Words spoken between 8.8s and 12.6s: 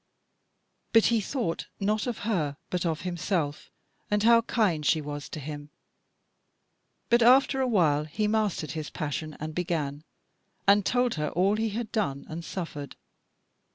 passion and began, and told her all he had done and